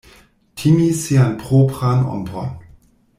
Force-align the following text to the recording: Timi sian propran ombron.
Timi 0.61 0.87
sian 1.01 1.37
propran 1.43 1.99
ombron. 2.17 2.53